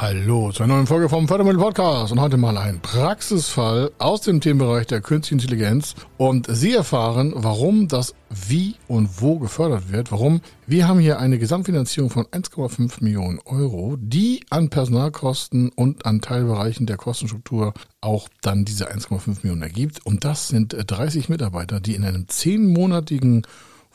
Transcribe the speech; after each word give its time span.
Hallo 0.00 0.52
zu 0.52 0.62
einer 0.62 0.74
neuen 0.74 0.86
Folge 0.86 1.08
vom 1.08 1.26
Fördermittel 1.26 1.58
Podcast. 1.58 2.12
Und 2.12 2.20
heute 2.20 2.36
mal 2.36 2.56
ein 2.56 2.78
Praxisfall 2.78 3.90
aus 3.98 4.20
dem 4.20 4.40
Themenbereich 4.40 4.86
der 4.86 5.00
künstlichen 5.00 5.40
Intelligenz. 5.40 5.96
Und 6.16 6.46
Sie 6.48 6.72
erfahren, 6.72 7.32
warum 7.34 7.88
das 7.88 8.14
wie 8.30 8.76
und 8.86 9.20
wo 9.20 9.40
gefördert 9.40 9.90
wird, 9.90 10.12
warum? 10.12 10.40
Wir 10.68 10.86
haben 10.86 11.00
hier 11.00 11.18
eine 11.18 11.36
Gesamtfinanzierung 11.40 12.10
von 12.10 12.26
1,5 12.26 13.02
Millionen 13.02 13.40
Euro, 13.44 13.96
die 13.98 14.44
an 14.50 14.70
Personalkosten 14.70 15.70
und 15.70 16.06
an 16.06 16.20
Teilbereichen 16.20 16.86
der 16.86 16.96
Kostenstruktur 16.96 17.74
auch 18.00 18.28
dann 18.40 18.64
diese 18.64 18.92
1,5 18.92 19.38
Millionen 19.42 19.62
ergibt. 19.62 20.06
Und 20.06 20.24
das 20.24 20.46
sind 20.46 20.76
30 20.78 21.28
Mitarbeiter, 21.28 21.80
die 21.80 21.96
in 21.96 22.04
einem 22.04 22.28
zehnmonatigen 22.28 23.44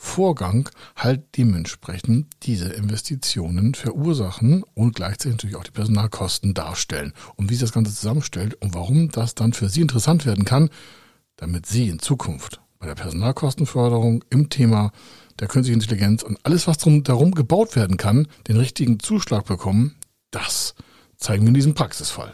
Vorgang 0.03 0.69
halt 0.97 1.37
dementsprechend 1.37 2.27
diese 2.43 2.67
Investitionen 2.67 3.73
verursachen 3.73 4.63
und 4.75 4.95
gleichzeitig 4.95 5.31
natürlich 5.31 5.55
auch 5.55 5.63
die 5.63 5.71
Personalkosten 5.71 6.53
darstellen. 6.53 7.13
Und 7.35 7.49
wie 7.49 7.55
sich 7.55 7.61
das 7.61 7.71
Ganze 7.71 7.95
zusammenstellt 7.95 8.53
und 8.55 8.75
warum 8.75 9.09
das 9.09 9.33
dann 9.33 9.53
für 9.53 9.69
Sie 9.69 9.81
interessant 9.81 10.25
werden 10.25 10.43
kann, 10.43 10.69
damit 11.37 11.65
Sie 11.65 11.87
in 11.87 11.99
Zukunft 11.99 12.61
bei 12.79 12.85
der 12.85 12.95
Personalkostenförderung 12.95 14.25
im 14.29 14.49
Thema 14.49 14.91
der 15.39 15.47
künstlichen 15.47 15.79
Intelligenz 15.81 16.21
und 16.21 16.37
alles, 16.43 16.67
was 16.67 16.77
drum, 16.77 17.03
darum 17.03 17.31
gebaut 17.31 17.75
werden 17.77 17.95
kann, 17.95 18.27
den 18.47 18.57
richtigen 18.57 18.99
Zuschlag 18.99 19.45
bekommen, 19.45 19.95
das 20.31 20.75
zeigen 21.17 21.43
wir 21.43 21.47
in 21.47 21.55
diesem 21.55 21.75
Praxisfall. 21.75 22.33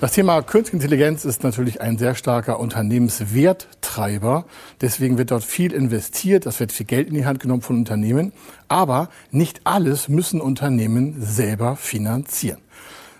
Das 0.00 0.12
Thema 0.12 0.42
Künstliche 0.42 0.76
Intelligenz 0.76 1.24
ist 1.24 1.42
natürlich 1.42 1.80
ein 1.80 1.98
sehr 1.98 2.14
starker 2.14 2.60
Unternehmenswerttreiber. 2.60 4.44
Deswegen 4.80 5.18
wird 5.18 5.32
dort 5.32 5.42
viel 5.42 5.72
investiert, 5.72 6.46
es 6.46 6.60
wird 6.60 6.70
viel 6.70 6.86
Geld 6.86 7.08
in 7.08 7.14
die 7.14 7.26
Hand 7.26 7.40
genommen 7.40 7.62
von 7.62 7.78
Unternehmen. 7.78 8.32
Aber 8.68 9.08
nicht 9.32 9.62
alles 9.64 10.08
müssen 10.08 10.40
Unternehmen 10.40 11.16
selber 11.18 11.74
finanzieren. 11.74 12.60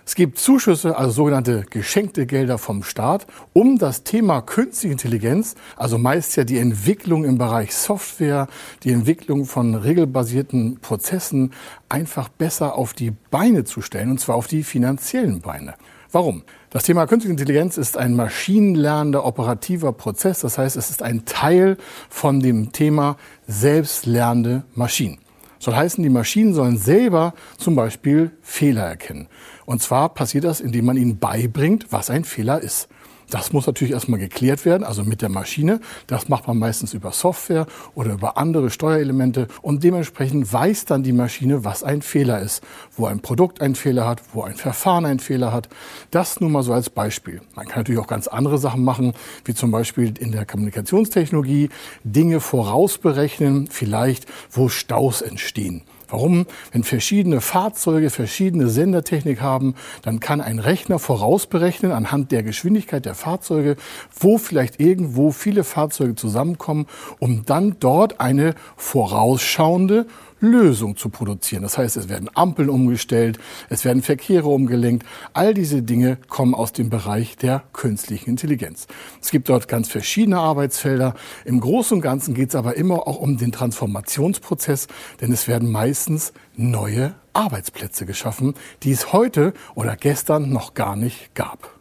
Es 0.05 0.15
gibt 0.15 0.39
Zuschüsse, 0.39 0.95
also 0.97 1.11
sogenannte 1.11 1.65
geschenkte 1.69 2.25
Gelder 2.25 2.57
vom 2.57 2.83
Staat, 2.83 3.27
um 3.51 3.77
das 3.77 4.03
Thema 4.03 4.41
künstliche 4.41 4.93
Intelligenz, 4.93 5.55
also 5.75 5.97
meist 5.97 6.37
ja 6.37 6.45
die 6.45 6.59
Entwicklung 6.59 7.25
im 7.25 7.37
Bereich 7.37 7.75
Software, 7.75 8.47
die 8.83 8.93
Entwicklung 8.93 9.45
von 9.45 9.75
regelbasierten 9.75 10.79
Prozessen 10.79 11.51
einfach 11.89 12.29
besser 12.29 12.75
auf 12.75 12.93
die 12.93 13.11
Beine 13.11 13.65
zu 13.65 13.81
stellen, 13.81 14.11
und 14.11 14.21
zwar 14.21 14.37
auf 14.37 14.47
die 14.47 14.63
finanziellen 14.63 15.41
Beine. 15.41 15.75
Warum? 16.11 16.43
Das 16.71 16.83
Thema 16.83 17.07
Künstliche 17.07 17.31
Intelligenz 17.31 17.77
ist 17.77 17.97
ein 17.97 18.15
maschinenlernender 18.15 19.25
operativer 19.25 19.91
Prozess. 19.91 20.41
Das 20.41 20.59
heißt, 20.59 20.77
es 20.77 20.91
ist 20.91 21.01
ein 21.01 21.25
Teil 21.25 21.77
von 22.11 22.41
dem 22.41 22.71
Thema 22.71 23.17
selbstlernende 23.47 24.61
Maschinen. 24.75 25.17
Soll 25.57 25.75
heißen, 25.75 26.03
die 26.03 26.11
Maschinen 26.11 26.53
sollen 26.53 26.77
selber 26.77 27.33
zum 27.57 27.75
Beispiel 27.75 28.31
Fehler 28.43 28.83
erkennen. 28.83 29.29
Und 29.65 29.81
zwar 29.81 30.09
passiert 30.09 30.43
das, 30.43 30.61
indem 30.61 30.85
man 30.85 30.95
ihnen 30.95 31.17
beibringt, 31.17 31.87
was 31.89 32.11
ein 32.11 32.23
Fehler 32.23 32.61
ist. 32.61 32.87
Das 33.29 33.53
muss 33.53 33.67
natürlich 33.67 33.93
erstmal 33.93 34.19
geklärt 34.19 34.65
werden, 34.65 34.83
also 34.83 35.03
mit 35.03 35.21
der 35.21 35.29
Maschine. 35.29 35.79
Das 36.07 36.29
macht 36.29 36.47
man 36.47 36.57
meistens 36.57 36.93
über 36.93 37.11
Software 37.11 37.67
oder 37.93 38.13
über 38.13 38.37
andere 38.37 38.69
Steuerelemente 38.71 39.47
und 39.61 39.83
dementsprechend 39.83 40.51
weiß 40.51 40.85
dann 40.85 41.03
die 41.03 41.13
Maschine, 41.13 41.63
was 41.63 41.83
ein 41.83 42.01
Fehler 42.01 42.39
ist, 42.41 42.63
wo 42.95 43.05
ein 43.05 43.19
Produkt 43.19 43.61
einen 43.61 43.75
Fehler 43.75 44.07
hat, 44.07 44.21
wo 44.33 44.41
ein 44.41 44.55
Verfahren 44.55 45.05
einen 45.05 45.19
Fehler 45.19 45.53
hat. 45.53 45.69
Das 46.11 46.39
nur 46.39 46.49
mal 46.49 46.63
so 46.63 46.73
als 46.73 46.89
Beispiel. 46.89 47.41
Man 47.55 47.67
kann 47.67 47.81
natürlich 47.81 48.01
auch 48.01 48.07
ganz 48.07 48.27
andere 48.27 48.57
Sachen 48.57 48.83
machen, 48.83 49.13
wie 49.45 49.53
zum 49.53 49.71
Beispiel 49.71 50.13
in 50.17 50.31
der 50.31 50.45
Kommunikationstechnologie 50.45 51.69
Dinge 52.03 52.39
vorausberechnen, 52.39 53.67
vielleicht 53.67 54.25
wo 54.51 54.69
Staus 54.69 55.21
entstehen. 55.21 55.83
Warum? 56.09 56.45
Wenn 56.71 56.83
verschiedene 56.83 57.39
Fahrzeuge 57.39 58.09
verschiedene 58.09 58.67
Sendertechnik 58.67 59.41
haben, 59.41 59.75
dann 60.01 60.19
kann 60.19 60.41
ein 60.41 60.59
Rechner 60.59 60.97
vorausberechnen 60.97 61.91
anhand 61.91 62.31
der 62.31 62.43
Geschwindigkeit 62.43 63.05
der 63.05 63.15
Fahrzeuge, 63.15 63.75
wo 64.19 64.37
vielleicht 64.37 64.79
irgendwo 64.79 65.31
viele 65.31 65.63
Fahrzeuge 65.63 66.15
zusammenkommen, 66.15 66.87
um 67.19 67.45
dann 67.45 67.75
dort 67.79 68.19
eine 68.19 68.55
vorausschauende 68.75 70.07
Lösung 70.39 70.97
zu 70.97 71.09
produzieren. 71.09 71.63
Das 71.63 71.77
heißt, 71.77 71.97
es 71.97 72.09
werden 72.09 72.29
Ampeln 72.33 72.69
umgestellt, 72.69 73.39
es 73.69 73.85
werden 73.85 74.01
Verkehre 74.01 74.47
umgelenkt. 74.49 75.05
All 75.33 75.53
diese 75.53 75.81
Dinge 75.81 76.17
kommen 76.27 76.53
aus 76.53 76.73
dem 76.73 76.89
Bereich 76.89 77.37
der 77.37 77.63
künstlichen 77.73 78.29
Intelligenz. 78.29 78.87
Es 79.21 79.31
gibt 79.31 79.49
dort 79.49 79.67
ganz 79.67 79.89
verschiedene 79.89 80.37
Arbeitsfelder. 80.37 81.15
Im 81.45 81.59
Großen 81.59 81.97
und 81.97 82.01
Ganzen 82.01 82.33
geht 82.33 82.49
es 82.49 82.55
aber 82.55 82.77
immer 82.77 83.07
auch 83.07 83.19
um 83.19 83.37
den 83.37 83.51
Transformationsprozess, 83.51 84.87
denn 85.21 85.31
es 85.31 85.47
werden 85.47 85.71
meistens 85.71 86.33
neue 86.55 87.15
Arbeitsplätze 87.33 88.05
geschaffen, 88.05 88.53
die 88.83 88.91
es 88.91 89.13
heute 89.13 89.53
oder 89.75 89.95
gestern 89.95 90.49
noch 90.49 90.73
gar 90.73 90.95
nicht 90.95 91.33
gab. 91.35 91.78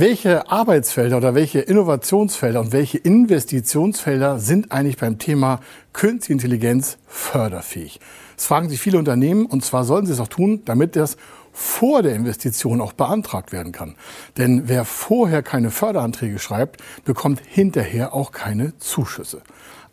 Welche 0.00 0.48
Arbeitsfelder 0.48 1.16
oder 1.16 1.34
welche 1.34 1.58
Innovationsfelder 1.58 2.60
und 2.60 2.70
welche 2.70 2.98
Investitionsfelder 2.98 4.38
sind 4.38 4.70
eigentlich 4.70 4.96
beim 4.96 5.18
Thema 5.18 5.58
Künstliche 5.92 6.34
Intelligenz 6.34 6.98
förderfähig? 7.08 7.98
Das 8.36 8.46
fragen 8.46 8.68
sich 8.68 8.80
viele 8.80 9.00
Unternehmen 9.00 9.44
und 9.44 9.64
zwar 9.64 9.82
sollen 9.82 10.06
sie 10.06 10.12
es 10.12 10.20
auch 10.20 10.28
tun, 10.28 10.62
damit 10.64 10.94
das 10.94 11.16
vor 11.52 12.02
der 12.02 12.14
Investition 12.14 12.80
auch 12.80 12.92
beantragt 12.92 13.50
werden 13.50 13.72
kann. 13.72 13.96
Denn 14.36 14.68
wer 14.68 14.84
vorher 14.84 15.42
keine 15.42 15.72
Förderanträge 15.72 16.38
schreibt, 16.38 16.80
bekommt 17.04 17.42
hinterher 17.44 18.14
auch 18.14 18.30
keine 18.30 18.78
Zuschüsse. 18.78 19.42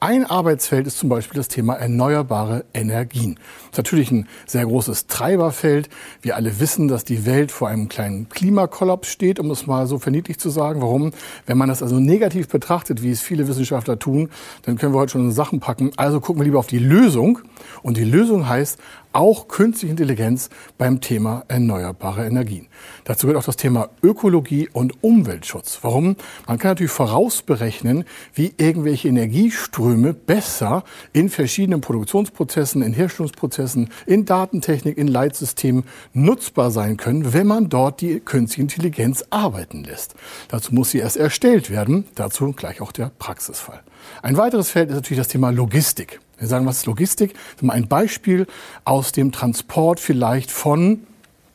Ein 0.07 0.23
Arbeitsfeld 0.23 0.85
ist 0.85 0.99
zum 0.99 1.09
Beispiel 1.09 1.37
das 1.37 1.47
Thema 1.47 1.73
erneuerbare 1.73 2.63
Energien. 2.75 3.37
Das 3.37 3.71
ist 3.71 3.77
natürlich 3.77 4.11
ein 4.11 4.27
sehr 4.45 4.63
großes 4.63 5.07
Treiberfeld. 5.07 5.89
Wir 6.21 6.35
alle 6.35 6.59
wissen, 6.59 6.87
dass 6.87 7.05
die 7.05 7.25
Welt 7.25 7.51
vor 7.51 7.69
einem 7.69 7.89
kleinen 7.89 8.29
Klimakollaps 8.29 9.07
steht, 9.07 9.39
um 9.39 9.49
es 9.49 9.65
mal 9.65 9.87
so 9.87 9.97
verniedlich 9.97 10.37
zu 10.37 10.51
sagen. 10.51 10.83
Warum? 10.83 11.11
Wenn 11.47 11.57
man 11.57 11.69
das 11.69 11.81
also 11.81 11.99
negativ 11.99 12.49
betrachtet, 12.49 13.01
wie 13.01 13.09
es 13.09 13.21
viele 13.21 13.47
Wissenschaftler 13.47 13.97
tun, 13.97 14.29
dann 14.61 14.77
können 14.77 14.93
wir 14.93 14.99
heute 14.99 15.13
schon 15.13 15.31
Sachen 15.31 15.59
packen. 15.59 15.89
Also 15.97 16.19
gucken 16.19 16.39
wir 16.39 16.45
lieber 16.45 16.59
auf 16.59 16.67
die 16.67 16.77
Lösung. 16.77 17.39
Und 17.83 17.97
die 17.97 18.03
Lösung 18.03 18.47
heißt 18.47 18.79
auch 19.15 19.47
künstliche 19.47 19.91
Intelligenz 19.91 20.49
beim 20.77 20.99
Thema 20.99 21.45
erneuerbare 21.47 22.25
Energien. 22.25 22.67
Dazu 23.05 23.27
gehört 23.27 23.41
auch 23.41 23.45
das 23.45 23.55
Thema 23.55 23.89
Ökologie 24.03 24.67
und 24.73 25.01
Umweltschutz. 25.01 25.79
Warum? 25.81 26.17
Man 26.47 26.59
kann 26.59 26.71
natürlich 26.71 26.91
vorausberechnen, 26.91 28.03
wie 28.33 28.53
irgendwelche 28.57 29.07
Energieströme 29.07 30.13
besser 30.13 30.83
in 31.13 31.29
verschiedenen 31.29 31.79
Produktionsprozessen, 31.79 32.81
in 32.81 32.91
Herstellungsprozessen, 32.91 33.89
in 34.05 34.25
Datentechnik, 34.25 34.97
in 34.97 35.07
Leitsystemen 35.07 35.85
nutzbar 36.13 36.69
sein 36.69 36.97
können, 36.97 37.33
wenn 37.33 37.47
man 37.47 37.69
dort 37.69 38.01
die 38.01 38.19
künstliche 38.19 38.63
Intelligenz 38.63 39.23
arbeiten 39.29 39.85
lässt. 39.85 40.15
Dazu 40.49 40.75
muss 40.75 40.91
sie 40.91 40.99
erst 40.99 41.15
erstellt 41.15 41.69
werden. 41.69 42.05
Dazu 42.15 42.51
gleich 42.51 42.81
auch 42.81 42.91
der 42.91 43.11
Praxisfall. 43.17 43.81
Ein 44.21 44.35
weiteres 44.35 44.69
Feld 44.69 44.89
ist 44.89 44.95
natürlich 44.95 45.19
das 45.19 45.29
Thema 45.29 45.51
Logistik. 45.51 46.19
Wir 46.37 46.47
sagen, 46.47 46.65
was 46.65 46.79
ist 46.79 46.85
Logistik? 46.85 47.33
Ein 47.65 47.87
Beispiel 47.87 48.47
aus 48.83 49.11
dem 49.11 49.31
Transport 49.31 49.99
vielleicht 49.99 50.51
von 50.51 51.05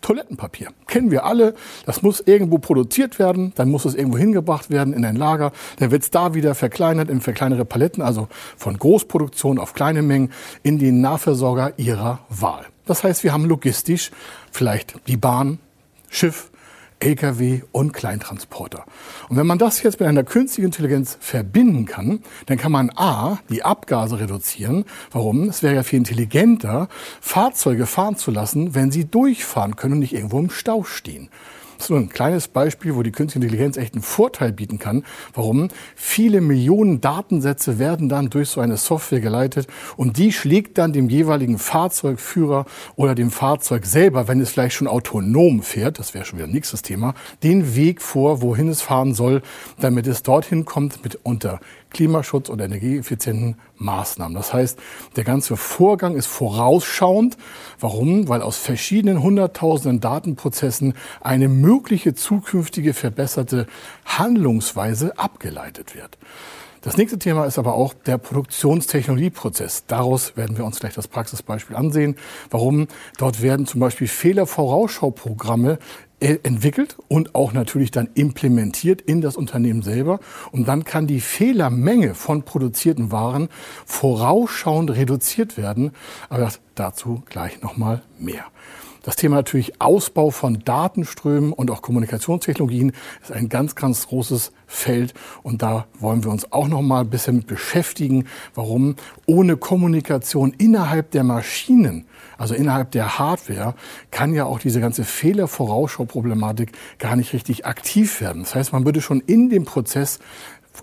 Toilettenpapier. 0.00 0.68
Kennen 0.86 1.10
wir 1.10 1.24
alle. 1.24 1.54
Das 1.84 2.02
muss 2.02 2.20
irgendwo 2.20 2.58
produziert 2.58 3.18
werden, 3.18 3.52
dann 3.56 3.70
muss 3.70 3.84
es 3.84 3.94
irgendwo 3.94 4.18
hingebracht 4.18 4.70
werden 4.70 4.94
in 4.94 5.04
ein 5.04 5.16
Lager. 5.16 5.52
Dann 5.78 5.90
wird 5.90 6.02
es 6.02 6.10
da 6.10 6.34
wieder 6.34 6.54
verkleinert 6.54 7.10
in 7.10 7.20
verkleinere 7.20 7.64
Paletten, 7.64 8.02
also 8.02 8.28
von 8.56 8.78
Großproduktion 8.78 9.58
auf 9.58 9.74
kleine 9.74 10.02
Mengen 10.02 10.32
in 10.62 10.78
den 10.78 11.00
Nahversorger 11.00 11.74
ihrer 11.76 12.20
Wahl. 12.28 12.66
Das 12.86 13.04
heißt, 13.04 13.24
wir 13.24 13.32
haben 13.32 13.44
logistisch 13.44 14.10
vielleicht 14.50 14.96
die 15.06 15.16
Bahn, 15.16 15.58
Schiff, 16.08 16.49
Lkw 17.00 17.62
und 17.72 17.92
Kleintransporter. 17.92 18.84
Und 19.28 19.36
wenn 19.36 19.46
man 19.46 19.58
das 19.58 19.82
jetzt 19.82 20.00
mit 20.00 20.08
einer 20.08 20.24
künstlichen 20.24 20.66
Intelligenz 20.66 21.16
verbinden 21.20 21.86
kann, 21.86 22.20
dann 22.46 22.58
kann 22.58 22.72
man 22.72 22.90
A, 22.94 23.38
die 23.48 23.62
Abgase 23.62 24.20
reduzieren. 24.20 24.84
Warum? 25.10 25.48
Es 25.48 25.62
wäre 25.62 25.74
ja 25.74 25.82
viel 25.82 25.98
intelligenter, 25.98 26.88
Fahrzeuge 27.20 27.86
fahren 27.86 28.16
zu 28.16 28.30
lassen, 28.30 28.74
wenn 28.74 28.90
sie 28.90 29.06
durchfahren 29.06 29.76
können 29.76 29.94
und 29.94 30.00
nicht 30.00 30.14
irgendwo 30.14 30.38
im 30.38 30.50
Stau 30.50 30.84
stehen. 30.84 31.30
Nur 31.88 31.98
ein 31.98 32.08
kleines 32.08 32.48
Beispiel, 32.48 32.94
wo 32.94 33.02
die 33.02 33.12
künstliche 33.12 33.46
Intelligenz 33.46 33.76
echt 33.76 33.94
einen 33.94 34.02
Vorteil 34.02 34.52
bieten 34.52 34.78
kann. 34.78 35.04
Warum? 35.32 35.68
Viele 35.94 36.40
Millionen 36.40 37.00
Datensätze 37.00 37.78
werden 37.78 38.08
dann 38.08 38.28
durch 38.28 38.50
so 38.50 38.60
eine 38.60 38.76
Software 38.76 39.20
geleitet 39.20 39.66
und 39.96 40.18
die 40.18 40.32
schlägt 40.32 40.78
dann 40.78 40.92
dem 40.92 41.08
jeweiligen 41.08 41.58
Fahrzeugführer 41.58 42.66
oder 42.96 43.14
dem 43.14 43.30
Fahrzeug 43.30 43.86
selber, 43.86 44.28
wenn 44.28 44.40
es 44.40 44.50
vielleicht 44.50 44.74
schon 44.74 44.88
autonom 44.88 45.62
fährt, 45.62 45.98
das 45.98 46.14
wäre 46.14 46.24
schon 46.24 46.38
wieder 46.38 46.48
nächstes 46.48 46.82
Thema, 46.82 47.14
den 47.42 47.74
Weg 47.74 48.02
vor, 48.02 48.42
wohin 48.42 48.68
es 48.68 48.82
fahren 48.82 49.14
soll, 49.14 49.42
damit 49.78 50.06
es 50.06 50.22
dorthin 50.22 50.64
kommt 50.64 51.02
mit 51.04 51.18
unter 51.22 51.60
Klimaschutz 51.90 52.48
und 52.48 52.60
energieeffizienten 52.60 53.56
Maßnahmen. 53.76 54.34
Das 54.34 54.52
heißt, 54.52 54.78
der 55.16 55.24
ganze 55.24 55.56
Vorgang 55.56 56.16
ist 56.16 56.26
vorausschauend. 56.26 57.36
Warum? 57.78 58.28
Weil 58.28 58.42
aus 58.42 58.56
verschiedenen 58.56 59.22
hunderttausenden 59.22 60.00
Datenprozessen 60.00 60.94
eine 61.20 61.48
mögliche 61.48 62.14
zukünftige 62.14 62.94
verbesserte 62.94 63.66
Handlungsweise 64.04 65.18
abgeleitet 65.18 65.94
wird. 65.94 66.18
Das 66.82 66.96
nächste 66.96 67.18
Thema 67.18 67.44
ist 67.44 67.58
aber 67.58 67.74
auch 67.74 67.92
der 67.92 68.16
Produktionstechnologieprozess. 68.16 69.84
Daraus 69.86 70.34
werden 70.38 70.56
wir 70.56 70.64
uns 70.64 70.80
gleich 70.80 70.94
das 70.94 71.08
Praxisbeispiel 71.08 71.76
ansehen. 71.76 72.16
Warum? 72.48 72.88
Dort 73.18 73.42
werden 73.42 73.66
zum 73.66 73.80
Beispiel 73.80 74.08
Fehlervorausschauprogramme 74.08 75.78
entwickelt 76.20 76.96
und 77.08 77.34
auch 77.34 77.52
natürlich 77.52 77.90
dann 77.90 78.08
implementiert 78.14 79.00
in 79.00 79.20
das 79.20 79.36
Unternehmen 79.36 79.82
selber. 79.82 80.20
Und 80.52 80.68
dann 80.68 80.84
kann 80.84 81.06
die 81.06 81.20
Fehlermenge 81.20 82.14
von 82.14 82.42
produzierten 82.42 83.10
Waren 83.10 83.48
vorausschauend 83.86 84.90
reduziert 84.90 85.56
werden. 85.56 85.92
Aber 86.28 86.52
dazu 86.74 87.22
gleich 87.26 87.62
nochmal 87.62 88.02
mehr. 88.18 88.44
Das 89.02 89.16
Thema 89.16 89.36
natürlich 89.36 89.80
Ausbau 89.80 90.30
von 90.30 90.60
Datenströmen 90.64 91.52
und 91.52 91.70
auch 91.70 91.82
Kommunikationstechnologien 91.82 92.92
ist 93.22 93.32
ein 93.32 93.48
ganz, 93.48 93.74
ganz 93.74 94.08
großes 94.08 94.52
Feld. 94.66 95.14
Und 95.42 95.62
da 95.62 95.86
wollen 95.98 96.22
wir 96.22 96.30
uns 96.30 96.52
auch 96.52 96.68
noch 96.68 96.82
mal 96.82 97.00
ein 97.00 97.10
bisschen 97.10 97.36
mit 97.36 97.46
beschäftigen. 97.46 98.26
Warum? 98.54 98.96
Ohne 99.26 99.56
Kommunikation 99.56 100.52
innerhalb 100.58 101.10
der 101.12 101.24
Maschinen 101.24 102.06
also 102.40 102.54
innerhalb 102.54 102.90
der 102.92 103.18
Hardware 103.18 103.74
kann 104.10 104.32
ja 104.32 104.46
auch 104.46 104.58
diese 104.58 104.80
ganze 104.80 105.04
Fehlervorausschau-Problematik 105.04 106.72
gar 106.98 107.14
nicht 107.14 107.34
richtig 107.34 107.66
aktiv 107.66 108.22
werden. 108.22 108.44
Das 108.44 108.54
heißt, 108.54 108.72
man 108.72 108.86
würde 108.86 109.02
schon 109.02 109.20
in 109.20 109.50
dem 109.50 109.66
Prozess 109.66 110.20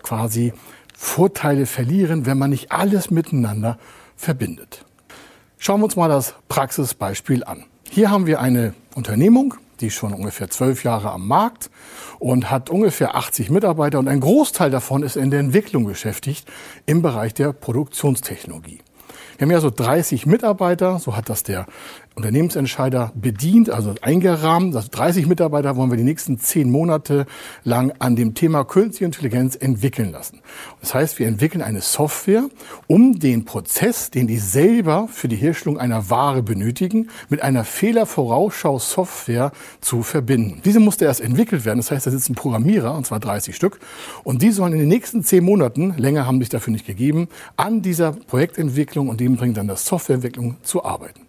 quasi 0.03 0.53
Vorteile 0.95 1.65
verlieren, 1.65 2.27
wenn 2.27 2.37
man 2.37 2.51
nicht 2.51 2.71
alles 2.71 3.09
miteinander 3.09 3.79
verbindet. 4.15 4.85
Schauen 5.57 5.79
wir 5.79 5.85
uns 5.85 5.95
mal 5.95 6.09
das 6.09 6.35
Praxisbeispiel 6.47 7.43
an. 7.43 7.65
Hier 7.89 8.11
haben 8.11 8.27
wir 8.27 8.41
eine 8.41 8.73
Unternehmung, 8.95 9.55
die 9.79 9.87
ist 9.87 9.95
schon 9.95 10.13
ungefähr 10.13 10.49
zwölf 10.49 10.83
Jahre 10.83 11.11
am 11.11 11.27
Markt 11.27 11.69
und 12.19 12.51
hat 12.51 12.69
ungefähr 12.69 13.15
80 13.15 13.49
Mitarbeiter 13.49 13.99
und 13.99 14.07
ein 14.07 14.19
Großteil 14.19 14.69
davon 14.69 15.03
ist 15.03 15.15
in 15.15 15.31
der 15.31 15.39
Entwicklung 15.39 15.85
beschäftigt 15.85 16.47
im 16.85 17.01
Bereich 17.01 17.33
der 17.33 17.53
Produktionstechnologie. 17.53 18.79
Wir 19.37 19.45
haben 19.45 19.51
ja 19.51 19.59
so 19.59 19.69
30 19.69 20.25
Mitarbeiter, 20.25 20.99
so 20.99 21.15
hat 21.15 21.29
das 21.29 21.43
der 21.43 21.67
Unternehmensentscheider 22.17 23.11
bedient, 23.13 23.69
also 23.69 23.93
eingerahmt. 24.01 24.75
Also 24.75 24.89
30 24.91 25.27
Mitarbeiter 25.27 25.75
wollen 25.75 25.91
wir 25.91 25.97
die 25.97 26.03
nächsten 26.03 26.39
zehn 26.39 26.71
Monate 26.71 27.27
lang 27.63 27.93
an 27.99 28.15
dem 28.15 28.33
Thema 28.33 28.63
Künstliche 28.65 29.05
Intelligenz 29.05 29.55
entwickeln 29.55 30.11
lassen. 30.11 30.41
Das 30.81 30.95
heißt, 30.95 31.19
wir 31.19 31.27
entwickeln 31.27 31.61
eine 31.61 31.81
Software, 31.81 32.49
um 32.87 33.19
den 33.19 33.45
Prozess, 33.45 34.09
den 34.09 34.25
die 34.25 34.39
selber 34.39 35.07
für 35.11 35.27
die 35.27 35.35
Herstellung 35.35 35.77
einer 35.77 36.09
Ware 36.09 36.41
benötigen, 36.41 37.09
mit 37.29 37.43
einer 37.43 37.63
Fehlervorausschau-Software 37.63 39.51
zu 39.79 40.01
verbinden. 40.01 40.61
Diese 40.65 40.79
musste 40.79 41.05
erst 41.05 41.21
entwickelt 41.21 41.65
werden. 41.65 41.77
Das 41.77 41.91
heißt, 41.91 42.07
da 42.07 42.11
sitzen 42.11 42.33
Programmierer, 42.33 42.95
und 42.95 43.05
zwar 43.05 43.19
30 43.19 43.55
Stück, 43.55 43.79
und 44.23 44.41
die 44.41 44.51
sollen 44.51 44.73
in 44.73 44.79
den 44.79 44.89
nächsten 44.89 45.23
zehn 45.23 45.43
Monaten, 45.43 45.93
länger 45.97 46.25
haben 46.25 46.39
sich 46.39 46.49
dafür 46.49 46.73
nicht 46.73 46.87
gegeben, 46.87 47.27
an 47.57 47.83
dieser 47.83 48.13
Projektentwicklung 48.13 49.07
und 49.07 49.19
dem 49.19 49.35
bringt 49.35 49.57
dann 49.57 49.67
das 49.67 49.85
Softwareentwicklung 49.85 50.57
zu 50.63 50.83
arbeiten. 50.83 51.26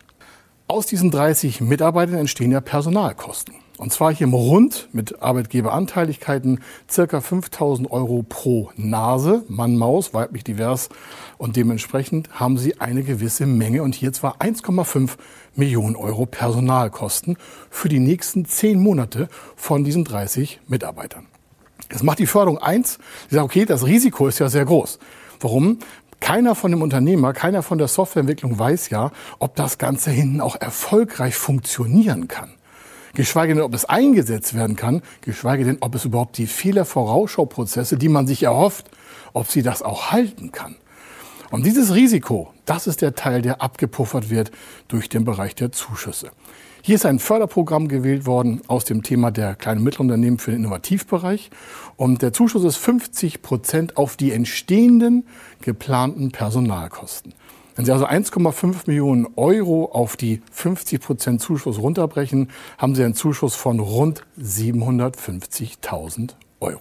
Aus 0.71 0.85
diesen 0.85 1.11
30 1.11 1.63
Mitarbeitern 1.63 2.17
entstehen 2.17 2.53
ja 2.53 2.61
Personalkosten. 2.61 3.55
Und 3.79 3.91
zwar 3.91 4.13
hier 4.13 4.27
im 4.27 4.35
Rund 4.35 4.91
mit 4.93 5.23
Arbeitgeberanteiligkeiten 5.23 6.61
circa 6.91 7.23
5000 7.23 7.91
Euro 7.91 8.23
pro 8.29 8.71
Nase, 8.77 9.45
Mann, 9.49 9.79
Maus, 9.79 10.13
weiblich 10.13 10.45
divers. 10.45 10.91
Und 11.39 11.57
dementsprechend 11.57 12.29
haben 12.39 12.59
sie 12.59 12.83
eine 12.83 13.03
gewisse 13.03 13.47
Menge 13.47 13.83
und 13.83 13.95
hier 13.95 14.13
zwar 14.13 14.43
1,5 14.43 15.13
Millionen 15.55 15.97
Euro 15.97 16.27
Personalkosten 16.27 17.39
für 17.71 17.89
die 17.89 18.01
nächsten 18.01 18.45
zehn 18.45 18.79
Monate 18.79 19.31
von 19.57 19.85
diesen 19.85 20.05
30 20.05 20.61
Mitarbeitern. 20.69 21.29
Das 21.89 22.03
macht 22.03 22.19
die 22.19 22.27
Förderung 22.27 22.59
eins. 22.59 22.99
Sie 23.31 23.37
sagt, 23.37 23.47
okay, 23.47 23.65
das 23.65 23.87
Risiko 23.87 24.29
ist 24.29 24.39
ja 24.39 24.51
sehr 24.51 24.67
groß. 24.67 24.99
Warum? 25.41 25.79
Keiner 26.21 26.55
von 26.55 26.71
dem 26.71 26.83
Unternehmer, 26.83 27.33
keiner 27.33 27.63
von 27.63 27.79
der 27.79 27.89
Softwareentwicklung 27.89 28.59
weiß 28.59 28.91
ja, 28.91 29.13
ob 29.39 29.55
das 29.55 29.79
Ganze 29.79 30.11
hinten 30.11 30.41
auch 30.41 30.57
erfolgreich 30.57 31.37
funktionieren 31.37 32.29
kann. 32.29 32.51
Geschweige 33.15 33.55
denn, 33.55 33.63
ob 33.63 33.75
es 33.75 33.85
eingesetzt 33.85 34.55
werden 34.55 34.77
kann, 34.77 35.03
geschweige 35.23 35.65
denn, 35.65 35.79
ob 35.81 35.95
es 35.95 36.05
überhaupt 36.05 36.39
die 36.39 36.47
Fehlervorausschauprozesse, 36.47 37.97
die 37.97 38.09
man 38.09 38.27
sich 38.27 38.43
erhofft, 38.43 38.91
ob 39.33 39.47
sie 39.47 39.63
das 39.63 39.83
auch 39.83 40.11
halten 40.11 40.53
kann. 40.53 40.77
Und 41.51 41.65
dieses 41.65 41.95
Risiko, 41.95 42.53
das 42.67 42.87
ist 42.87 43.01
der 43.01 43.15
Teil, 43.15 43.41
der 43.41 43.63
abgepuffert 43.63 44.29
wird 44.29 44.51
durch 44.89 45.09
den 45.09 45.25
Bereich 45.25 45.55
der 45.55 45.73
Zuschüsse. 45.73 46.31
Hier 46.83 46.95
ist 46.95 47.07
ein 47.07 47.19
Förderprogramm 47.19 47.89
gewählt 47.89 48.27
worden 48.27 48.61
aus 48.67 48.85
dem 48.85 49.03
Thema 49.03 49.31
der 49.31 49.55
kleinen 49.55 49.79
und 49.79 49.85
mittleren 49.85 50.07
Unternehmen 50.07 50.39
für 50.39 50.51
den 50.51 50.61
Innovativbereich. 50.61 51.51
Und 51.97 52.23
der 52.23 52.33
Zuschuss 52.33 52.65
ist 52.65 52.77
50 52.77 53.43
Prozent 53.43 53.97
auf 53.97 54.17
die 54.17 54.33
entstehenden 54.33 55.27
geplanten 55.61 56.31
Personalkosten. 56.31 57.35
Wenn 57.77 57.85
Sie 57.85 57.93
also 57.93 58.07
1,5 58.07 58.87
Millionen 58.87 59.27
Euro 59.37 59.91
auf 59.93 60.17
die 60.17 60.43
50 60.51 61.01
Prozent 61.01 61.41
Zuschuss 61.41 61.79
runterbrechen, 61.79 62.51
haben 62.77 62.95
Sie 62.95 63.05
einen 63.05 63.15
Zuschuss 63.15 63.55
von 63.55 63.81
rund 63.81 64.25
750.000 64.41 66.31
Euro. 66.61 66.81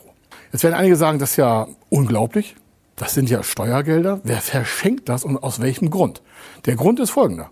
Jetzt 0.52 0.64
werden 0.64 0.76
einige 0.76 0.96
sagen, 0.96 1.20
das 1.20 1.32
ist 1.32 1.38
ja 1.38 1.68
unglaublich. 1.90 2.56
Das 2.98 3.14
sind 3.14 3.30
ja 3.30 3.44
Steuergelder. 3.44 4.22
Wer 4.24 4.42
verschenkt 4.42 5.08
das 5.08 5.24
und 5.24 5.38
aus 5.38 5.62
welchem 5.62 5.92
Grund? 5.92 6.24
Der 6.66 6.76
Grund 6.76 7.00
ist 7.00 7.12
folgender. 7.12 7.52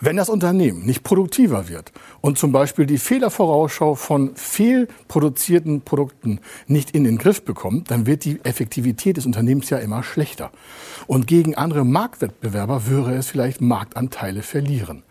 Wenn 0.00 0.16
das 0.16 0.30
Unternehmen 0.30 0.86
nicht 0.86 1.04
produktiver 1.04 1.68
wird 1.68 1.92
und 2.22 2.38
zum 2.38 2.52
Beispiel 2.52 2.86
die 2.86 2.96
Fehlervorausschau 2.96 3.94
von 3.94 4.34
fehlproduzierten 4.34 5.82
Produkten 5.82 6.40
nicht 6.66 6.92
in 6.92 7.04
den 7.04 7.18
Griff 7.18 7.44
bekommt, 7.44 7.90
dann 7.90 8.06
wird 8.06 8.24
die 8.24 8.42
Effektivität 8.44 9.18
des 9.18 9.26
Unternehmens 9.26 9.68
ja 9.68 9.76
immer 9.76 10.02
schlechter. 10.02 10.50
Und 11.06 11.26
gegen 11.26 11.54
andere 11.54 11.84
Marktwettbewerber 11.84 12.86
würde 12.86 13.14
es 13.14 13.28
vielleicht 13.28 13.60
Marktanteile 13.60 14.42
verlieren. 14.42 15.02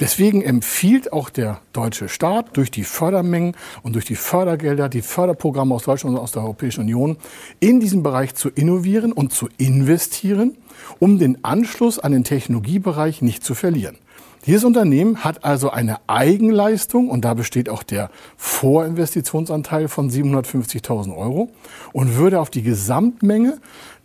Deswegen 0.00 0.40
empfiehlt 0.40 1.12
auch 1.12 1.28
der 1.28 1.60
deutsche 1.74 2.08
Staat 2.08 2.56
durch 2.56 2.70
die 2.70 2.84
Fördermengen 2.84 3.54
und 3.82 3.92
durch 3.92 4.06
die 4.06 4.16
Fördergelder, 4.16 4.88
die 4.88 5.02
Förderprogramme 5.02 5.74
aus 5.74 5.84
Deutschland 5.84 6.16
und 6.16 6.22
aus 6.22 6.32
der 6.32 6.42
Europäischen 6.42 6.80
Union, 6.80 7.18
in 7.60 7.80
diesem 7.80 8.02
Bereich 8.02 8.34
zu 8.34 8.48
innovieren 8.48 9.12
und 9.12 9.34
zu 9.34 9.50
investieren, 9.58 10.56
um 10.98 11.18
den 11.18 11.44
Anschluss 11.44 11.98
an 11.98 12.12
den 12.12 12.24
Technologiebereich 12.24 13.20
nicht 13.20 13.44
zu 13.44 13.54
verlieren. 13.54 13.98
Dieses 14.46 14.64
Unternehmen 14.64 15.22
hat 15.22 15.44
also 15.44 15.68
eine 15.68 15.98
Eigenleistung 16.06 17.10
und 17.10 17.26
da 17.26 17.34
besteht 17.34 17.68
auch 17.68 17.82
der 17.82 18.10
Vorinvestitionsanteil 18.38 19.86
von 19.88 20.08
750.000 20.08 21.14
Euro 21.14 21.50
und 21.92 22.16
würde 22.16 22.40
auf 22.40 22.48
die 22.48 22.62
Gesamtmenge 22.62 23.58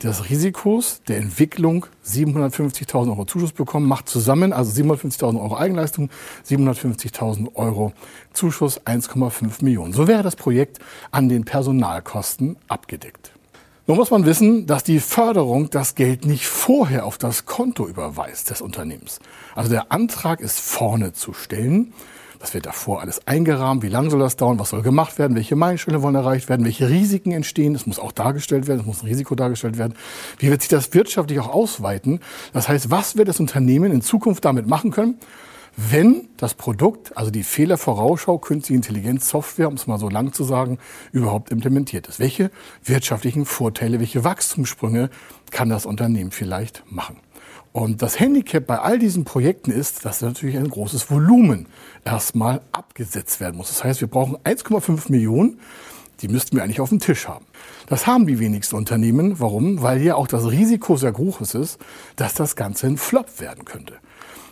des 0.03 0.29
Risikos 0.29 1.01
der 1.07 1.19
Entwicklung 1.19 1.85
750.000 2.05 3.11
Euro 3.11 3.23
Zuschuss 3.23 3.53
bekommen, 3.53 3.87
macht 3.87 4.09
zusammen 4.09 4.51
also 4.51 4.71
750.000 4.81 5.41
Euro 5.41 5.55
Eigenleistung, 5.55 6.09
750.000 6.45 7.55
Euro 7.55 7.93
Zuschuss, 8.33 8.81
1,5 8.81 9.63
Millionen. 9.63 9.93
So 9.93 10.09
wäre 10.09 10.21
das 10.21 10.35
Projekt 10.35 10.79
an 11.11 11.29
den 11.29 11.45
Personalkosten 11.45 12.57
abgedeckt. 12.67 13.34
Nun 13.87 13.97
muss 13.97 14.09
man 14.09 14.25
wissen, 14.25 14.65
dass 14.65 14.83
die 14.83 14.99
Förderung 14.99 15.69
das 15.69 15.93
Geld 15.93 16.25
nicht 16.25 16.47
vorher 16.47 17.05
auf 17.05 17.19
das 17.19 17.45
Konto 17.45 17.87
überweist 17.87 18.49
des 18.49 18.59
Unternehmens. 18.61 19.19
Also 19.53 19.69
der 19.69 19.91
Antrag 19.91 20.39
ist 20.39 20.59
vorne 20.59 21.13
zu 21.13 21.33
stellen. 21.33 21.93
Das 22.39 22.55
wird 22.55 22.65
davor 22.65 23.01
alles 23.01 23.27
eingerahmt. 23.27 23.83
Wie 23.83 23.89
lange 23.89 24.09
soll 24.09 24.19
das 24.19 24.37
dauern? 24.37 24.57
Was 24.57 24.71
soll 24.71 24.81
gemacht 24.81 25.19
werden? 25.19 25.35
Welche 25.35 25.55
Meilensteine 25.55 26.01
wollen 26.01 26.15
erreicht 26.15 26.49
werden? 26.49 26.65
Welche 26.65 26.89
Risiken 26.89 27.31
entstehen? 27.31 27.73
Das 27.73 27.85
muss 27.85 27.99
auch 27.99 28.11
dargestellt 28.11 28.65
werden. 28.67 28.79
Es 28.79 28.85
muss 28.87 29.03
ein 29.03 29.07
Risiko 29.07 29.35
dargestellt 29.35 29.77
werden. 29.77 29.93
Wie 30.39 30.49
wird 30.49 30.61
sich 30.61 30.69
das 30.69 30.91
wirtschaftlich 30.95 31.39
auch 31.39 31.49
ausweiten? 31.49 32.21
Das 32.53 32.67
heißt, 32.67 32.89
was 32.89 33.17
wird 33.17 33.27
das 33.27 33.39
Unternehmen 33.39 33.91
in 33.91 34.01
Zukunft 34.01 34.45
damit 34.45 34.65
machen 34.65 34.89
können? 34.89 35.19
Wenn 35.77 36.29
das 36.37 36.53
Produkt, 36.53 37.17
also 37.17 37.31
die 37.31 37.43
Fehlervorausschau, 37.43 38.37
künstliche 38.37 38.75
Intelligenz, 38.75 39.29
Software, 39.29 39.67
um 39.67 39.75
es 39.75 39.87
mal 39.87 39.99
so 39.99 40.09
lang 40.09 40.31
zu 40.31 40.43
sagen, 40.43 40.79
überhaupt 41.11 41.51
implementiert 41.51 42.07
ist. 42.07 42.19
Welche 42.19 42.49
wirtschaftlichen 42.83 43.45
Vorteile, 43.45 43.99
welche 43.99 44.23
Wachstumssprünge 44.23 45.09
kann 45.51 45.69
das 45.69 45.85
Unternehmen 45.85 46.31
vielleicht 46.31 46.83
machen? 46.89 47.17
Und 47.73 48.01
das 48.01 48.21
Handicap 48.21 48.65
bei 48.65 48.79
all 48.79 48.99
diesen 48.99 49.25
Projekten 49.25 49.69
ist, 49.69 50.05
dass 50.05 50.21
natürlich 50.21 50.55
ein 50.55 50.69
großes 50.69 51.11
Volumen 51.11 51.67
erstmal 52.05 52.61
abgesetzt 52.71 53.41
werden 53.41 53.57
muss. 53.57 53.67
Das 53.67 53.83
heißt, 53.83 53.99
wir 53.99 54.07
brauchen 54.07 54.37
1,5 54.37 55.11
Millionen, 55.11 55.59
die 56.25 56.31
müssten 56.31 56.55
wir 56.55 56.63
eigentlich 56.63 56.81
auf 56.81 56.89
dem 56.89 56.99
Tisch 56.99 57.27
haben. 57.27 57.45
Das 57.85 58.07
haben 58.07 58.25
die 58.25 58.39
wenigsten 58.39 58.75
Unternehmen. 58.75 59.39
Warum? 59.39 59.83
Weil 59.83 59.99
hier 59.99 60.17
auch 60.17 60.27
das 60.27 60.49
Risiko 60.49 60.97
sehr 60.97 61.11
groß 61.11 61.53
ist, 61.53 61.79
dass 62.15 62.33
das 62.33 62.55
Ganze 62.55 62.87
ein 62.87 62.97
Flop 62.97 63.39
werden 63.39 63.63
könnte. 63.63 63.93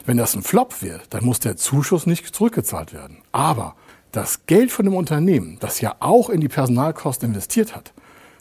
Wenn 0.05 0.17
das 0.17 0.35
ein 0.35 0.43
Flop 0.43 0.83
wird, 0.83 1.01
dann 1.09 1.25
muss 1.25 1.39
der 1.39 1.57
Zuschuss 1.57 2.05
nicht 2.05 2.35
zurückgezahlt 2.35 2.93
werden. 2.93 3.17
Aber 3.31 3.75
das 4.11 4.45
Geld 4.45 4.71
von 4.71 4.85
dem 4.85 4.95
Unternehmen, 4.95 5.57
das 5.61 5.81
ja 5.81 5.95
auch 5.99 6.29
in 6.29 6.41
die 6.41 6.47
Personalkosten 6.47 7.29
investiert 7.29 7.75
hat, 7.75 7.91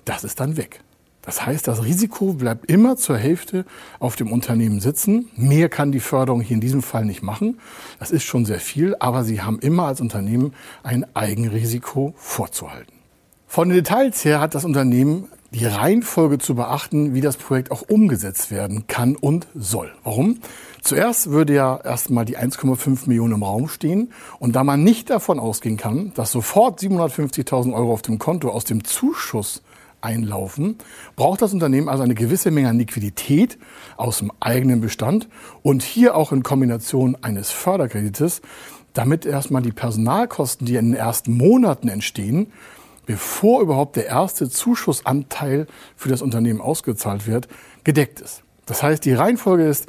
das 0.04 0.24
ist 0.24 0.38
dann 0.38 0.58
weg. 0.58 0.80
Das 1.22 1.46
heißt, 1.46 1.68
das 1.68 1.84
Risiko 1.84 2.34
bleibt 2.34 2.68
immer 2.68 2.96
zur 2.96 3.16
Hälfte 3.16 3.64
auf 4.00 4.16
dem 4.16 4.30
Unternehmen 4.30 4.80
sitzen. 4.80 5.30
Mehr 5.36 5.68
kann 5.68 5.92
die 5.92 6.00
Förderung 6.00 6.42
hier 6.42 6.56
in 6.56 6.60
diesem 6.60 6.82
Fall 6.82 7.04
nicht 7.04 7.22
machen. 7.22 7.60
Das 7.98 8.10
ist 8.10 8.24
schon 8.24 8.44
sehr 8.44 8.60
viel, 8.60 8.96
aber 8.98 9.24
Sie 9.24 9.40
haben 9.40 9.60
immer 9.60 9.84
als 9.84 10.00
Unternehmen 10.00 10.52
ein 10.82 11.06
Eigenrisiko 11.14 12.12
vorzuhalten. 12.16 12.91
Von 13.52 13.68
den 13.68 13.76
Details 13.76 14.24
her 14.24 14.40
hat 14.40 14.54
das 14.54 14.64
Unternehmen 14.64 15.28
die 15.50 15.66
Reihenfolge 15.66 16.38
zu 16.38 16.54
beachten, 16.54 17.12
wie 17.12 17.20
das 17.20 17.36
Projekt 17.36 17.70
auch 17.70 17.82
umgesetzt 17.82 18.50
werden 18.50 18.86
kann 18.86 19.14
und 19.14 19.46
soll. 19.54 19.92
Warum? 20.04 20.38
Zuerst 20.80 21.28
würde 21.28 21.52
ja 21.52 21.78
erstmal 21.84 22.24
die 22.24 22.38
1,5 22.38 23.10
Millionen 23.10 23.34
im 23.34 23.42
Raum 23.42 23.68
stehen. 23.68 24.10
Und 24.38 24.56
da 24.56 24.64
man 24.64 24.82
nicht 24.82 25.10
davon 25.10 25.38
ausgehen 25.38 25.76
kann, 25.76 26.12
dass 26.14 26.32
sofort 26.32 26.80
750.000 26.80 27.74
Euro 27.74 27.92
auf 27.92 28.00
dem 28.00 28.18
Konto 28.18 28.48
aus 28.48 28.64
dem 28.64 28.84
Zuschuss 28.84 29.60
einlaufen, 30.00 30.78
braucht 31.14 31.42
das 31.42 31.52
Unternehmen 31.52 31.90
also 31.90 32.04
eine 32.04 32.14
gewisse 32.14 32.50
Menge 32.50 32.70
an 32.70 32.78
Liquidität 32.78 33.58
aus 33.98 34.20
dem 34.20 34.32
eigenen 34.40 34.80
Bestand 34.80 35.28
und 35.62 35.82
hier 35.82 36.16
auch 36.16 36.32
in 36.32 36.42
Kombination 36.42 37.18
eines 37.20 37.50
Förderkredites, 37.50 38.40
damit 38.94 39.26
erstmal 39.26 39.60
die 39.60 39.72
Personalkosten, 39.72 40.66
die 40.66 40.76
in 40.76 40.92
den 40.92 40.94
ersten 40.94 41.36
Monaten 41.36 41.88
entstehen, 41.88 42.50
bevor 43.06 43.62
überhaupt 43.62 43.96
der 43.96 44.06
erste 44.06 44.48
Zuschussanteil 44.48 45.66
für 45.96 46.08
das 46.08 46.22
Unternehmen 46.22 46.60
ausgezahlt 46.60 47.26
wird, 47.26 47.48
gedeckt 47.84 48.20
ist. 48.20 48.42
Das 48.66 48.82
heißt, 48.82 49.04
die 49.04 49.12
Reihenfolge 49.12 49.64
ist 49.64 49.86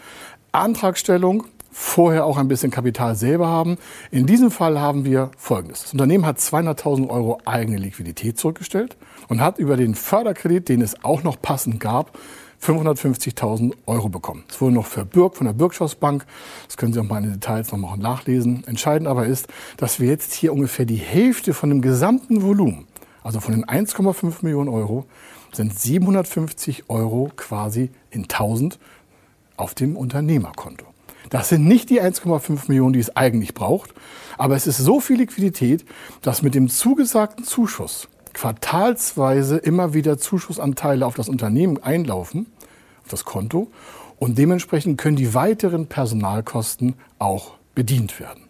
Antragstellung, 0.51 1.45
vorher 1.71 2.25
auch 2.25 2.37
ein 2.37 2.47
bisschen 2.47 2.71
Kapital 2.71 3.15
selber 3.15 3.47
haben. 3.47 3.77
In 4.11 4.25
diesem 4.25 4.51
Fall 4.51 4.79
haben 4.79 5.05
wir 5.05 5.31
Folgendes. 5.37 5.81
Das 5.81 5.93
Unternehmen 5.93 6.25
hat 6.25 6.37
200.000 6.37 7.09
Euro 7.09 7.39
eigene 7.45 7.77
Liquidität 7.77 8.37
zurückgestellt 8.37 8.95
und 9.27 9.41
hat 9.41 9.57
über 9.57 9.75
den 9.75 9.95
Förderkredit, 9.95 10.69
den 10.69 10.81
es 10.81 11.03
auch 11.03 11.23
noch 11.23 11.41
passend 11.41 11.79
gab, 11.79 12.17
550.000 12.63 13.73
Euro 13.87 14.07
bekommen. 14.07 14.43
Es 14.47 14.61
wurde 14.61 14.75
noch 14.75 14.85
verbürgt 14.85 15.37
von 15.37 15.47
der 15.47 15.53
Bürgschaftsbank. 15.53 16.25
Das 16.67 16.77
können 16.77 16.93
Sie 16.93 16.99
auch 16.99 17.03
mal 17.03 17.17
in 17.17 17.23
den 17.23 17.33
Details 17.33 17.71
noch 17.71 17.77
mal 17.77 17.97
nachlesen. 17.97 18.63
Entscheidend 18.67 19.07
aber 19.07 19.25
ist, 19.25 19.47
dass 19.77 19.99
wir 19.99 20.07
jetzt 20.07 20.33
hier 20.33 20.53
ungefähr 20.53 20.85
die 20.85 20.95
Hälfte 20.95 21.53
von 21.53 21.69
dem 21.69 21.81
gesamten 21.81 22.41
Volumen, 22.41 22.87
also 23.23 23.39
von 23.39 23.53
den 23.53 23.65
1,5 23.65 24.37
Millionen 24.41 24.69
Euro, 24.69 25.05
sind 25.51 25.77
750 25.77 26.89
Euro 26.89 27.31
quasi 27.35 27.91
in 28.11 28.23
1000 28.23 28.79
auf 29.55 29.73
dem 29.73 29.95
Unternehmerkonto. 29.95 30.85
Das 31.29 31.49
sind 31.49 31.65
nicht 31.65 31.89
die 31.89 32.01
1,5 32.01 32.67
Millionen, 32.67 32.93
die 32.93 32.99
es 32.99 33.15
eigentlich 33.15 33.53
braucht, 33.53 33.93
aber 34.37 34.55
es 34.55 34.67
ist 34.67 34.77
so 34.77 34.99
viel 34.99 35.17
Liquidität, 35.17 35.85
dass 36.21 36.41
mit 36.41 36.55
dem 36.55 36.69
zugesagten 36.69 37.45
Zuschuss 37.45 38.07
quartalsweise 38.33 39.57
immer 39.57 39.93
wieder 39.93 40.17
Zuschussanteile 40.17 41.05
auf 41.05 41.15
das 41.15 41.29
Unternehmen 41.29 41.81
einlaufen, 41.81 42.47
auf 43.03 43.09
das 43.09 43.25
Konto, 43.25 43.71
und 44.19 44.37
dementsprechend 44.37 44.97
können 44.99 45.15
die 45.17 45.33
weiteren 45.33 45.87
Personalkosten 45.87 46.95
auch 47.19 47.53
bedient 47.75 48.19
werden. 48.19 48.43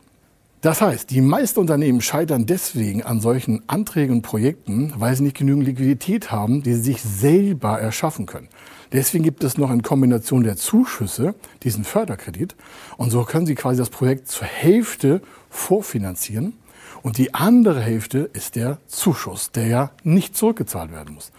Das 0.63 0.79
heißt, 0.79 1.09
die 1.09 1.19
meisten 1.19 1.59
Unternehmen 1.59 1.99
scheitern 1.99 2.45
deswegen 2.45 3.03
an 3.03 3.19
solchen 3.19 3.63
Anträgen 3.67 4.15
und 4.15 4.21
Projekten, 4.21 4.93
weil 4.95 5.13
sie 5.13 5.23
nicht 5.23 5.35
genügend 5.35 5.65
Liquidität 5.65 6.31
haben, 6.31 6.63
die 6.63 6.73
sie 6.75 6.93
sich 6.93 7.01
selber 7.01 7.81
erschaffen 7.81 8.27
können. 8.27 8.47
Deswegen 8.93 9.25
gibt 9.25 9.43
es 9.43 9.57
noch 9.57 9.69
in 9.71 9.83
Kombination 9.83 10.45
der 10.45 10.55
Zuschüsse 10.55 11.35
diesen 11.63 11.83
Förderkredit. 11.83 12.55
Und 12.95 13.09
so 13.09 13.25
können 13.25 13.45
Sie 13.45 13.55
quasi 13.55 13.79
das 13.79 13.89
Projekt 13.89 14.29
zur 14.29 14.47
Hälfte 14.47 15.21
vorfinanzieren. 15.49 16.53
Und 17.01 17.17
die 17.17 17.33
andere 17.33 17.81
Hälfte 17.81 18.29
ist 18.31 18.55
der 18.55 18.77
Zuschuss, 18.87 19.51
der 19.51 19.67
ja 19.67 19.91
nicht 20.03 20.37
zurückgezahlt 20.37 20.93
werden 20.93 21.15
muss. 21.15 21.33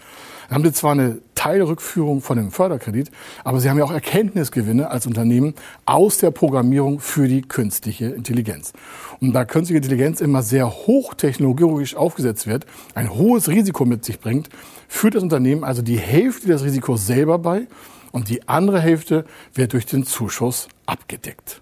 Dann 0.47 0.55
haben 0.55 0.65
Sie 0.65 0.73
zwar 0.73 0.91
eine 0.91 1.19
Teilrückführung 1.35 2.21
von 2.21 2.37
dem 2.37 2.51
Förderkredit, 2.51 3.11
aber 3.43 3.59
Sie 3.59 3.69
haben 3.69 3.77
ja 3.77 3.83
auch 3.83 3.91
Erkenntnisgewinne 3.91 4.89
als 4.89 5.05
Unternehmen 5.05 5.53
aus 5.85 6.17
der 6.17 6.31
Programmierung 6.31 6.99
für 6.99 7.27
die 7.27 7.41
künstliche 7.41 8.07
Intelligenz. 8.07 8.73
Und 9.19 9.33
da 9.33 9.45
künstliche 9.45 9.77
Intelligenz 9.77 10.21
immer 10.21 10.41
sehr 10.41 10.69
hochtechnologisch 10.69 11.95
aufgesetzt 11.95 12.47
wird, 12.47 12.65
ein 12.95 13.13
hohes 13.13 13.47
Risiko 13.47 13.85
mit 13.85 14.05
sich 14.05 14.19
bringt, 14.19 14.49
führt 14.87 15.15
das 15.15 15.23
Unternehmen 15.23 15.63
also 15.63 15.81
die 15.81 15.99
Hälfte 15.99 16.47
des 16.47 16.63
Risikos 16.63 17.05
selber 17.05 17.37
bei 17.37 17.67
und 18.11 18.29
die 18.29 18.47
andere 18.47 18.79
Hälfte 18.79 19.25
wird 19.53 19.73
durch 19.73 19.85
den 19.85 20.05
Zuschuss 20.05 20.67
abgedeckt. 20.85 21.61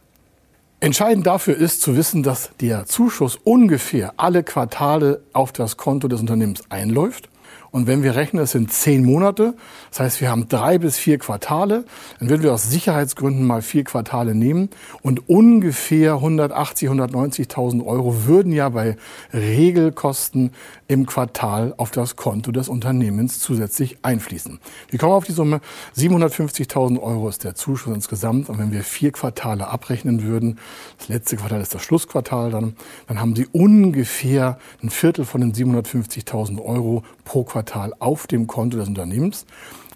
Entscheidend 0.80 1.26
dafür 1.26 1.56
ist 1.56 1.82
zu 1.82 1.96
wissen, 1.96 2.24
dass 2.24 2.52
der 2.60 2.86
Zuschuss 2.86 3.40
ungefähr 3.44 4.14
alle 4.18 4.44
Quartale 4.44 5.22
auf 5.32 5.54
das 5.54 5.78
Konto 5.78 6.10
des 6.10 6.20
Unternehmens 6.20 6.64
einläuft 6.70 7.30
und 7.74 7.88
wenn 7.88 8.04
wir 8.04 8.16
rechnen, 8.16 8.40
das 8.40 8.52
sind 8.52 8.72
zehn 8.72 9.04
Monate, 9.04 9.56
das 9.90 10.00
heißt, 10.00 10.22
wir 10.22 10.30
haben 10.30 10.48
drei 10.48 10.78
bis 10.78 11.00
vier 11.00 11.18
Quartale, 11.18 11.86
dann 12.20 12.30
würden 12.30 12.44
wir 12.44 12.54
aus 12.54 12.70
Sicherheitsgründen 12.70 13.48
mal 13.48 13.64
vier 13.64 13.84
Quartale 13.84 14.36
nehmen 14.36 14.70
und 15.02 15.28
ungefähr 15.28 16.14
180, 16.14 16.88
190.000 16.88 17.84
Euro 17.84 18.28
würden 18.28 18.54
ja 18.54 18.70
bei 18.70 18.96
Regelkosten 19.34 20.52
im 20.88 21.08
Quartal 21.08 21.74
auf 21.78 21.90
das 21.90 22.16
Konto 22.16 22.52
des 22.52 22.70
Unternehmens 22.70 23.40
zusätzlich 23.40 23.98
einfließen. 24.04 24.60
Wir 24.92 25.00
kommen 25.00 25.14
auf 25.14 25.26
die 25.26 25.32
Summe 25.32 25.60
750.000 25.98 27.02
Euro 27.02 27.28
ist 27.28 27.44
der 27.44 27.56
Zuschuss 27.56 27.96
insgesamt 27.96 28.50
und 28.50 28.60
wenn 28.60 28.72
wir 28.72 28.84
vier 28.84 29.12
Quartale 29.12 29.68
abrechnen 29.68 30.22
würden, 30.22 30.60
das 31.00 31.08
letzte 31.08 31.38
Quartal 31.38 31.62
ist 31.62 31.74
das 31.74 31.82
Schlussquartal 31.82 32.52
dann, 32.52 32.76
dann 33.08 33.20
haben 33.20 33.36
Sie 33.36 33.48
ungefähr 33.52 34.60
ein 34.84 34.92
Viertel 34.92 35.26
von 35.26 35.42
den 35.42 35.54
750.000 35.54 36.64
Euro 36.64 37.02
pro 37.26 37.44
Quartal 37.44 37.63
Quartal 37.64 37.94
auf 38.00 38.28
dem 38.28 38.48
Konto 38.48 38.78
des 38.78 38.88
Unternehmens. 38.88 39.46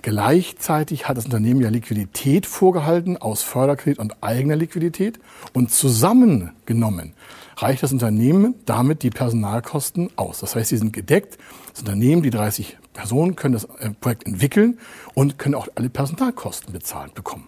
Gleichzeitig 0.01 1.07
hat 1.07 1.17
das 1.17 1.25
Unternehmen 1.25 1.61
ja 1.61 1.69
Liquidität 1.69 2.45
vorgehalten 2.45 3.17
aus 3.17 3.43
Förderkredit 3.43 3.99
und 3.99 4.23
eigener 4.23 4.55
Liquidität. 4.55 5.19
Und 5.53 5.71
zusammengenommen 5.71 7.13
reicht 7.57 7.83
das 7.83 7.91
Unternehmen 7.91 8.55
damit 8.65 9.03
die 9.03 9.09
Personalkosten 9.09 10.09
aus. 10.15 10.39
Das 10.39 10.55
heißt, 10.55 10.69
sie 10.69 10.77
sind 10.77 10.93
gedeckt. 10.93 11.37
Das 11.71 11.81
Unternehmen, 11.81 12.21
die 12.21 12.29
30 12.29 12.77
Personen, 12.93 13.35
können 13.35 13.53
das 13.53 13.65
äh, 13.79 13.89
Projekt 13.89 14.25
entwickeln 14.25 14.79
und 15.13 15.37
können 15.37 15.55
auch 15.55 15.67
alle 15.75 15.89
Personalkosten 15.89 16.71
bezahlt 16.71 17.13
bekommen. 17.13 17.47